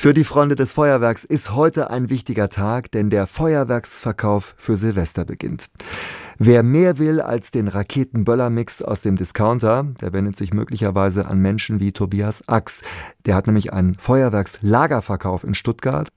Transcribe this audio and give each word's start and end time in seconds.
Für 0.00 0.14
die 0.14 0.22
Freunde 0.22 0.54
des 0.54 0.74
Feuerwerks 0.74 1.24
ist 1.24 1.56
heute 1.56 1.90
ein 1.90 2.08
wichtiger 2.08 2.48
Tag, 2.48 2.92
denn 2.92 3.10
der 3.10 3.26
Feuerwerksverkauf 3.26 4.54
für 4.56 4.76
Silvester 4.76 5.24
beginnt. 5.24 5.70
Wer 6.38 6.62
mehr 6.62 6.98
will 6.98 7.20
als 7.20 7.50
den 7.50 7.66
Raketenböller-Mix 7.66 8.80
aus 8.80 9.00
dem 9.00 9.16
Discounter, 9.16 9.88
der 10.00 10.12
wendet 10.12 10.36
sich 10.36 10.54
möglicherweise 10.54 11.26
an 11.26 11.40
Menschen 11.40 11.80
wie 11.80 11.90
Tobias 11.90 12.46
Ax. 12.46 12.82
Der 13.26 13.34
hat 13.34 13.48
nämlich 13.48 13.72
einen 13.72 13.96
Feuerwerkslagerverkauf 13.96 15.42
in 15.42 15.54
Stuttgart. 15.54 16.10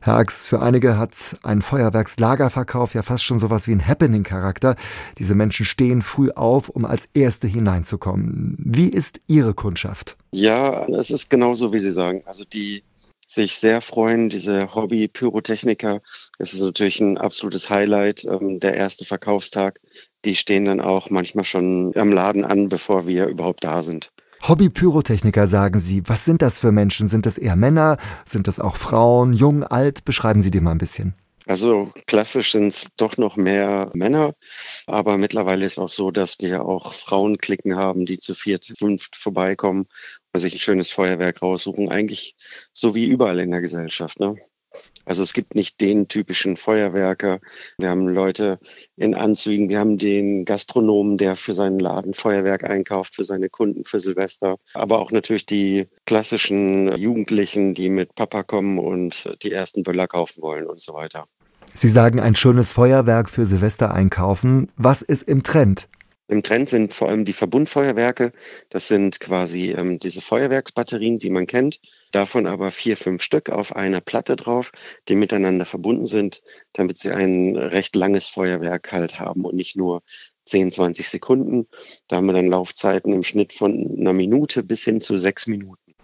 Herr 0.00 0.16
Ax, 0.16 0.46
für 0.46 0.62
einige 0.62 0.96
hat 0.96 1.36
ein 1.42 1.60
Feuerwerkslagerverkauf 1.60 2.94
ja 2.94 3.02
fast 3.02 3.24
schon 3.24 3.38
sowas 3.38 3.68
wie 3.68 3.72
ein 3.72 3.86
Happening-Charakter. 3.86 4.76
Diese 5.18 5.34
Menschen 5.34 5.66
stehen 5.66 6.00
früh 6.00 6.30
auf, 6.30 6.70
um 6.70 6.86
als 6.86 7.10
Erste 7.12 7.48
hineinzukommen. 7.48 8.56
Wie 8.58 8.88
ist 8.88 9.20
Ihre 9.26 9.52
Kundschaft? 9.52 10.16
Ja, 10.30 10.86
es 10.88 11.10
ist 11.10 11.28
genauso, 11.28 11.74
wie 11.74 11.78
Sie 11.78 11.92
sagen. 11.92 12.22
Also 12.24 12.44
die 12.44 12.82
sich 13.34 13.56
sehr 13.56 13.80
freuen, 13.80 14.28
diese 14.28 14.74
Hobby-Pyrotechniker. 14.74 16.00
Es 16.38 16.54
ist 16.54 16.62
natürlich 16.62 17.00
ein 17.00 17.18
absolutes 17.18 17.68
Highlight, 17.70 18.24
ähm, 18.24 18.60
der 18.60 18.74
erste 18.74 19.04
Verkaufstag. 19.04 19.80
Die 20.24 20.36
stehen 20.36 20.64
dann 20.64 20.80
auch 20.80 21.10
manchmal 21.10 21.44
schon 21.44 21.92
am 21.96 22.12
Laden 22.12 22.44
an, 22.44 22.68
bevor 22.68 23.06
wir 23.06 23.26
überhaupt 23.26 23.64
da 23.64 23.82
sind. 23.82 24.12
Hobby-Pyrotechniker, 24.46 25.46
sagen 25.46 25.80
Sie. 25.80 26.02
Was 26.06 26.24
sind 26.24 26.42
das 26.42 26.60
für 26.60 26.70
Menschen? 26.70 27.08
Sind 27.08 27.26
das 27.26 27.38
eher 27.38 27.56
Männer? 27.56 27.96
Sind 28.24 28.46
das 28.46 28.60
auch 28.60 28.76
Frauen? 28.76 29.32
Jung, 29.32 29.64
alt? 29.64 30.04
Beschreiben 30.04 30.42
Sie 30.42 30.50
die 30.50 30.60
mal 30.60 30.72
ein 30.72 30.78
bisschen. 30.78 31.14
Also 31.46 31.92
klassisch 32.06 32.52
sind 32.52 32.68
es 32.68 32.88
doch 32.96 33.16
noch 33.18 33.36
mehr 33.36 33.90
Männer, 33.94 34.34
aber 34.86 35.18
mittlerweile 35.18 35.66
ist 35.66 35.78
auch 35.78 35.90
so, 35.90 36.10
dass 36.10 36.38
wir 36.40 36.64
auch 36.64 36.92
Frauenklicken 36.94 37.76
haben, 37.76 38.06
die 38.06 38.18
zu 38.18 38.34
viert, 38.34 38.64
fünft 38.78 39.16
vorbeikommen 39.16 39.86
und 40.32 40.40
sich 40.40 40.54
ein 40.54 40.58
schönes 40.58 40.90
Feuerwerk 40.90 41.42
raussuchen. 41.42 41.90
Eigentlich 41.90 42.34
so 42.72 42.94
wie 42.94 43.04
überall 43.04 43.40
in 43.40 43.50
der 43.50 43.60
Gesellschaft. 43.60 44.20
Ne? 44.20 44.36
Also 45.04 45.22
es 45.22 45.34
gibt 45.34 45.54
nicht 45.54 45.80
den 45.80 46.08
typischen 46.08 46.56
Feuerwerker. 46.56 47.40
Wir 47.78 47.90
haben 47.90 48.08
Leute 48.08 48.58
in 48.96 49.14
Anzügen, 49.14 49.68
wir 49.68 49.78
haben 49.78 49.98
den 49.98 50.44
Gastronomen, 50.44 51.18
der 51.18 51.36
für 51.36 51.54
seinen 51.54 51.78
Laden 51.78 52.14
Feuerwerk 52.14 52.64
einkauft, 52.64 53.14
für 53.14 53.24
seine 53.24 53.50
Kunden, 53.50 53.84
für 53.84 54.00
Silvester. 54.00 54.56
Aber 54.72 54.98
auch 54.98 55.10
natürlich 55.10 55.46
die 55.46 55.88
klassischen 56.06 56.96
Jugendlichen, 56.96 57.74
die 57.74 57.90
mit 57.90 58.14
Papa 58.14 58.42
kommen 58.42 58.78
und 58.78 59.30
die 59.42 59.52
ersten 59.52 59.82
Böller 59.82 60.06
kaufen 60.06 60.42
wollen 60.42 60.66
und 60.66 60.80
so 60.80 60.94
weiter. 60.94 61.26
Sie 61.76 61.88
sagen 61.88 62.20
ein 62.20 62.36
schönes 62.36 62.72
Feuerwerk 62.72 63.28
für 63.28 63.46
Silvester 63.46 63.92
einkaufen. 63.92 64.70
Was 64.76 65.02
ist 65.02 65.22
im 65.22 65.42
Trend? 65.42 65.88
Im 66.28 66.44
Trend 66.44 66.68
sind 66.68 66.94
vor 66.94 67.08
allem 67.08 67.24
die 67.24 67.32
Verbundfeuerwerke. 67.32 68.32
Das 68.70 68.86
sind 68.86 69.18
quasi 69.18 69.72
ähm, 69.72 69.98
diese 69.98 70.20
Feuerwerksbatterien, 70.20 71.18
die 71.18 71.30
man 71.30 71.46
kennt. 71.46 71.80
Davon 72.12 72.46
aber 72.46 72.70
vier, 72.70 72.96
fünf 72.96 73.22
Stück 73.22 73.50
auf 73.50 73.74
einer 73.74 74.00
Platte 74.00 74.36
drauf, 74.36 74.70
die 75.08 75.16
miteinander 75.16 75.66
verbunden 75.66 76.06
sind, 76.06 76.42
damit 76.72 76.96
sie 76.96 77.10
ein 77.10 77.56
recht 77.56 77.96
langes 77.96 78.28
Feuerwerk 78.28 78.92
halt 78.92 79.18
haben 79.18 79.44
und 79.44 79.56
nicht 79.56 79.76
nur 79.76 80.02
10, 80.46 80.70
20 80.70 81.08
Sekunden. 81.08 81.66
Da 82.06 82.16
haben 82.16 82.26
wir 82.26 82.34
dann 82.34 82.46
Laufzeiten 82.46 83.12
im 83.12 83.24
Schnitt 83.24 83.52
von 83.52 83.96
einer 83.98 84.12
Minute 84.12 84.62
bis 84.62 84.84
hin 84.84 85.00
zu 85.00 85.16
sechs 85.16 85.48
Minuten. 85.48 85.94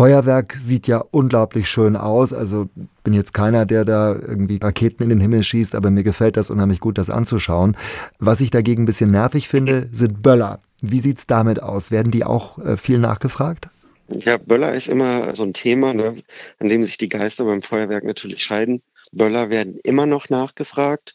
Feuerwerk 0.00 0.54
sieht 0.58 0.86
ja 0.86 1.04
unglaublich 1.10 1.68
schön 1.68 1.94
aus. 1.94 2.32
Also 2.32 2.70
bin 3.04 3.12
jetzt 3.12 3.34
keiner, 3.34 3.66
der 3.66 3.84
da 3.84 4.14
irgendwie 4.14 4.56
Raketen 4.56 5.02
in 5.02 5.10
den 5.10 5.20
Himmel 5.20 5.42
schießt, 5.42 5.74
aber 5.74 5.90
mir 5.90 6.04
gefällt 6.04 6.38
das 6.38 6.48
unheimlich 6.48 6.80
gut, 6.80 6.96
das 6.96 7.10
anzuschauen. 7.10 7.76
Was 8.18 8.40
ich 8.40 8.48
dagegen 8.48 8.84
ein 8.84 8.86
bisschen 8.86 9.10
nervig 9.10 9.46
finde, 9.46 9.90
sind 9.92 10.22
Böller. 10.22 10.60
Wie 10.80 11.00
sieht's 11.00 11.26
damit 11.26 11.62
aus? 11.62 11.90
Werden 11.90 12.12
die 12.12 12.24
auch 12.24 12.56
äh, 12.64 12.78
viel 12.78 12.96
nachgefragt? 12.96 13.68
Ja, 14.08 14.38
Böller 14.38 14.72
ist 14.72 14.88
immer 14.88 15.34
so 15.34 15.42
ein 15.42 15.52
Thema, 15.52 15.92
ne, 15.92 16.16
an 16.60 16.70
dem 16.70 16.82
sich 16.82 16.96
die 16.96 17.10
Geister 17.10 17.44
beim 17.44 17.60
Feuerwerk 17.60 18.04
natürlich 18.04 18.42
scheiden. 18.42 18.80
Böller 19.12 19.50
werden 19.50 19.78
immer 19.84 20.06
noch 20.06 20.30
nachgefragt, 20.30 21.14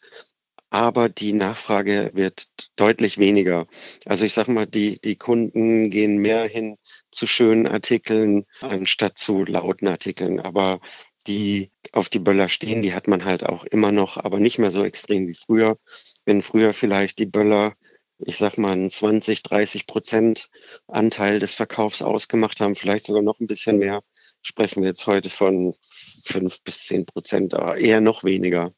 aber 0.75 1.07
die 1.07 1.31
Nachfrage 1.31 2.11
wird 2.15 2.47
deutlich 2.75 3.17
weniger. 3.17 3.65
Also 4.05 4.25
ich 4.25 4.33
sage 4.33 4.51
mal, 4.51 4.67
die, 4.67 4.99
die 4.99 5.15
Kunden 5.15 5.89
gehen 5.89 6.17
mehr 6.17 6.43
hin 6.49 6.77
zu 7.11 7.27
schönen 7.27 7.65
Artikeln 7.65 8.45
anstatt 8.59 9.17
zu 9.17 9.45
lauten 9.45 9.87
Artikeln. 9.87 10.41
Aber 10.41 10.81
die 11.27 11.71
auf 11.93 12.09
die 12.09 12.19
Böller 12.19 12.49
stehen, 12.49 12.81
die 12.81 12.93
hat 12.93 13.07
man 13.07 13.23
halt 13.23 13.45
auch 13.45 13.63
immer 13.63 13.93
noch, 13.93 14.17
aber 14.17 14.41
nicht 14.41 14.59
mehr 14.59 14.69
so 14.69 14.83
extrem 14.83 15.27
wie 15.27 15.33
früher. 15.33 15.77
Wenn 16.25 16.41
früher 16.41 16.73
vielleicht 16.73 17.19
die 17.19 17.25
Böller, 17.25 17.75
ich 18.17 18.35
sag 18.35 18.57
mal, 18.57 18.73
einen 18.73 18.89
20, 18.89 19.43
30 19.43 19.87
Prozent 19.87 20.49
Anteil 20.87 21.39
des 21.39 21.53
Verkaufs 21.53 22.01
ausgemacht 22.01 22.59
haben, 22.59 22.75
vielleicht 22.75 23.05
sogar 23.05 23.21
noch 23.21 23.39
ein 23.39 23.47
bisschen 23.47 23.77
mehr, 23.77 24.01
sprechen 24.41 24.81
wir 24.81 24.89
jetzt 24.89 25.07
heute 25.07 25.29
von 25.29 25.73
fünf 26.25 26.61
bis 26.63 26.83
zehn 26.83 27.05
Prozent, 27.05 27.53
aber 27.53 27.77
eher 27.77 28.01
noch 28.01 28.25
weniger. 28.25 28.73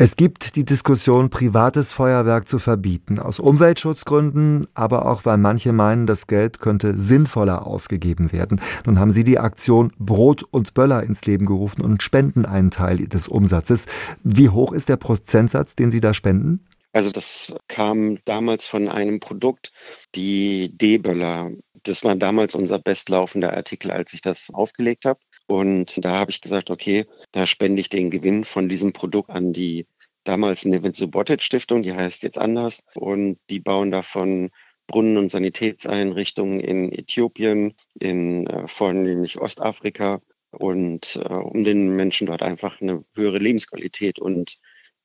Es 0.00 0.14
gibt 0.14 0.54
die 0.54 0.64
Diskussion, 0.64 1.28
privates 1.28 1.90
Feuerwerk 1.90 2.46
zu 2.46 2.60
verbieten, 2.60 3.18
aus 3.18 3.40
Umweltschutzgründen, 3.40 4.68
aber 4.72 5.06
auch 5.06 5.24
weil 5.24 5.38
manche 5.38 5.72
meinen, 5.72 6.06
das 6.06 6.28
Geld 6.28 6.60
könnte 6.60 6.96
sinnvoller 6.96 7.66
ausgegeben 7.66 8.30
werden. 8.30 8.60
Nun 8.86 9.00
haben 9.00 9.10
Sie 9.10 9.24
die 9.24 9.40
Aktion 9.40 9.92
Brot 9.98 10.44
und 10.44 10.72
Böller 10.72 11.02
ins 11.02 11.26
Leben 11.26 11.46
gerufen 11.46 11.82
und 11.82 12.00
spenden 12.04 12.46
einen 12.46 12.70
Teil 12.70 13.08
des 13.08 13.26
Umsatzes. 13.26 13.86
Wie 14.22 14.50
hoch 14.50 14.70
ist 14.70 14.88
der 14.88 14.98
Prozentsatz, 14.98 15.74
den 15.74 15.90
Sie 15.90 16.00
da 16.00 16.14
spenden? 16.14 16.64
Also 16.92 17.10
das 17.10 17.56
kam 17.66 18.18
damals 18.24 18.68
von 18.68 18.88
einem 18.88 19.18
Produkt, 19.18 19.72
die 20.14 20.78
D-Böller. 20.78 21.50
Das 21.82 22.04
war 22.04 22.14
damals 22.14 22.54
unser 22.54 22.78
bestlaufender 22.78 23.52
Artikel, 23.52 23.90
als 23.90 24.12
ich 24.12 24.20
das 24.20 24.50
aufgelegt 24.54 25.06
habe. 25.06 25.18
Und 25.48 26.04
da 26.04 26.16
habe 26.16 26.30
ich 26.30 26.40
gesagt, 26.40 26.70
okay, 26.70 27.06
da 27.32 27.46
spende 27.46 27.80
ich 27.80 27.88
den 27.88 28.10
Gewinn 28.10 28.44
von 28.44 28.68
diesem 28.68 28.92
Produkt 28.92 29.30
an 29.30 29.52
die 29.52 29.86
damals 30.24 30.66
Nevin 30.66 30.92
Subotic 30.92 31.42
Stiftung, 31.42 31.82
die 31.82 31.94
heißt 31.94 32.22
jetzt 32.22 32.38
anders. 32.38 32.84
Und 32.94 33.38
die 33.48 33.58
bauen 33.58 33.90
davon 33.90 34.50
Brunnen- 34.86 35.16
und 35.16 35.30
Sanitätseinrichtungen 35.30 36.60
in 36.60 36.92
Äthiopien, 36.92 37.74
in 37.98 38.46
äh, 38.46 38.68
vornehmlich 38.68 39.40
Ostafrika 39.40 40.20
und 40.50 41.16
äh, 41.16 41.32
um 41.32 41.64
den 41.64 41.96
Menschen 41.96 42.26
dort 42.26 42.42
einfach 42.42 42.80
eine 42.80 43.04
höhere 43.14 43.38
Lebensqualität 43.38 44.18
und 44.18 44.58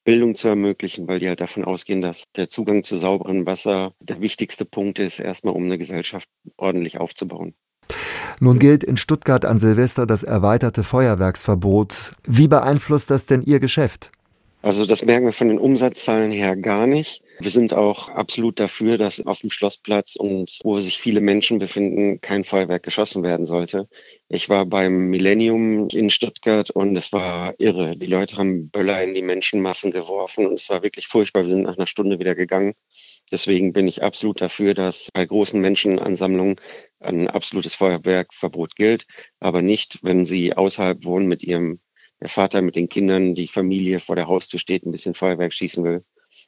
Bildung 0.04 0.36
zu 0.36 0.50
ermöglichen, 0.50 1.08
weil 1.08 1.20
die 1.20 1.30
halt 1.30 1.40
davon 1.40 1.64
ausgehen, 1.64 2.02
dass 2.02 2.26
der 2.36 2.50
Zugang 2.50 2.84
zu 2.84 2.98
sauberem 2.98 3.46
Wasser 3.46 3.94
der 4.02 4.20
wichtigste 4.20 4.66
Punkt 4.66 5.00
ist, 5.00 5.20
erstmal 5.20 5.54
um 5.54 5.64
eine 5.64 5.78
Gesellschaft 5.78 6.28
ordentlich 6.58 7.00
aufzubauen. 7.00 7.56
Nun 8.40 8.60
gilt 8.60 8.84
in 8.84 8.98
Stuttgart 8.98 9.46
an 9.46 9.60
Silvester 9.60 10.06
das 10.06 10.24
erweiterte 10.24 10.84
Feuerwerksverbot. 10.84 12.12
Wie 12.24 12.48
beeinflusst 12.48 13.10
das 13.10 13.26
denn 13.26 13.42
Ihr 13.44 13.60
Geschäft? 13.60 14.12
Also 14.64 14.86
das 14.86 15.04
merken 15.04 15.26
wir 15.26 15.34
von 15.34 15.50
den 15.50 15.60
Umsatzzahlen 15.60 16.32
her 16.32 16.56
gar 16.56 16.88
nicht. 16.88 17.22
Wir 17.40 17.52
sind 17.52 17.74
auch 17.74 18.08
absolut 18.08 18.62
dafür, 18.62 18.98
dass 18.98 19.26
auf 19.26 19.42
dem 19.42 19.50
Schlossplatz 19.50 20.16
und 20.16 20.60
wo 20.64 20.80
sich 20.80 21.00
viele 21.00 21.20
Menschen 21.20 21.60
befinden, 21.60 22.22
kein 22.22 22.46
Feuerwerk 22.46 22.82
geschossen 22.82 23.24
werden 23.24 23.46
sollte. 23.46 23.90
Ich 24.30 24.48
war 24.48 24.66
beim 24.66 25.10
Millennium 25.10 25.90
in 25.90 26.10
Stuttgart 26.10 26.72
und 26.72 26.96
es 26.96 27.12
war 27.12 27.56
irre. 27.58 27.98
Die 27.98 28.06
Leute 28.06 28.38
haben 28.38 28.70
Böller 28.70 29.04
in 29.04 29.14
die 29.14 29.22
Menschenmassen 29.22 29.92
geworfen 29.92 30.48
und 30.48 30.54
es 30.54 30.70
war 30.70 30.82
wirklich 30.82 31.08
furchtbar. 31.08 31.44
Wir 31.44 31.50
sind 31.50 31.64
nach 31.64 31.76
einer 31.76 31.88
Stunde 31.88 32.18
wieder 32.20 32.34
gegangen. 32.34 32.74
Deswegen 33.32 33.74
bin 33.74 33.88
ich 33.88 34.04
absolut 34.04 34.42
dafür, 34.42 34.74
dass 34.74 35.10
bei 35.14 35.26
großen 35.26 35.60
Menschenansammlungen 35.60 36.58
ein 37.00 37.30
absolutes 37.30 37.76
Feuerwerkverbot 37.76 38.76
gilt, 38.76 39.06
aber 39.40 39.62
nicht, 39.62 40.00
wenn 40.04 40.26
sie 40.26 40.56
außerhalb 40.56 41.04
wohnen 41.04 41.28
mit 41.28 41.44
ihrem 41.44 41.80
der 42.22 42.30
Vater 42.30 42.62
mit 42.62 42.78
den 42.78 42.88
Kindern, 42.88 43.36
die 43.36 43.48
Familie 43.48 44.00
vor 44.00 44.16
der 44.16 44.28
Haustür 44.28 44.60
steht, 44.60 44.86
ein 44.86 44.92
bisschen 44.92 45.14
Feuerwerk 45.14 45.52
schießen 45.52 45.84
will. 45.84 46.06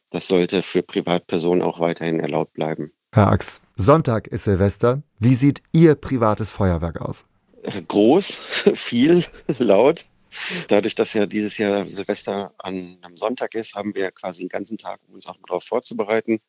Das 0.10 0.28
sollte 0.28 0.62
für 0.62 0.84
Privatpersonen 0.84 1.62
auch 1.62 1.82
weiterhin 1.82 2.22
erlaubt 2.22 2.54
bleiben. 2.54 2.92
Herr 3.12 3.32
Ax, 3.32 3.62
Sonntag 3.76 4.28
ist 4.28 4.46
Silvester. 4.46 5.04
Wie 5.20 5.36
sieht 5.36 5.62
Ihr 5.74 5.96
privates 5.96 6.52
Feuerwerk 6.52 7.02
aus? 7.02 7.26
Groß, 7.88 8.36
viel, 8.76 9.26
laut. 9.58 10.06
Dadurch, 10.68 10.96
dass 10.96 11.14
ja 11.14 11.26
dieses 11.26 11.58
Jahr 11.58 11.88
Silvester 11.88 12.54
an 12.58 12.98
einem 13.02 13.18
Sonntag 13.18 13.56
ist, 13.56 13.76
haben 13.76 13.96
wir 13.96 14.12
quasi 14.12 14.44
den 14.44 14.50
ganzen 14.50 14.78
Tag, 14.78 15.00
um 15.08 15.16
uns 15.16 15.28
auch 15.28 15.38
darauf 15.48 15.64
vorzubereiten. 15.64 16.40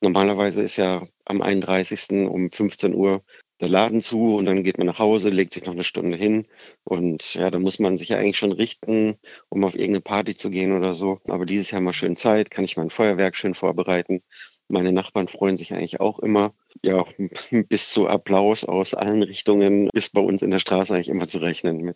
Normalerweise 0.00 0.62
ist 0.62 0.76
ja 0.76 1.04
am 1.24 1.42
31. 1.42 2.28
um 2.28 2.50
15 2.50 2.94
Uhr 2.94 3.22
der 3.60 3.68
Laden 3.68 4.00
zu 4.00 4.34
und 4.34 4.46
dann 4.46 4.64
geht 4.64 4.78
man 4.78 4.88
nach 4.88 4.98
Hause, 4.98 5.28
legt 5.28 5.54
sich 5.54 5.64
noch 5.64 5.72
eine 5.72 5.84
Stunde 5.84 6.16
hin 6.16 6.46
und 6.82 7.34
ja, 7.34 7.50
da 7.50 7.60
muss 7.60 7.78
man 7.78 7.96
sich 7.96 8.08
ja 8.08 8.18
eigentlich 8.18 8.38
schon 8.38 8.50
richten, 8.50 9.18
um 9.48 9.64
auf 9.64 9.74
irgendeine 9.74 10.00
Party 10.00 10.36
zu 10.36 10.50
gehen 10.50 10.72
oder 10.72 10.94
so. 10.94 11.20
Aber 11.28 11.46
dieses 11.46 11.70
Jahr 11.70 11.80
mal 11.80 11.92
schön 11.92 12.16
Zeit, 12.16 12.50
kann 12.50 12.64
ich 12.64 12.76
mein 12.76 12.90
Feuerwerk 12.90 13.36
schön 13.36 13.54
vorbereiten. 13.54 14.22
Meine 14.68 14.92
Nachbarn 14.92 15.28
freuen 15.28 15.56
sich 15.56 15.72
eigentlich 15.74 16.00
auch 16.00 16.18
immer. 16.18 16.54
Ja, 16.82 17.04
bis 17.68 17.90
zu 17.90 18.08
Applaus 18.08 18.64
aus 18.64 18.94
allen 18.94 19.22
Richtungen 19.22 19.90
ist 19.92 20.12
bei 20.14 20.20
uns 20.20 20.42
in 20.42 20.50
der 20.50 20.58
Straße 20.58 20.94
eigentlich 20.94 21.08
immer 21.08 21.28
zu 21.28 21.38
rechnen 21.38 21.76
mit. 21.78 21.90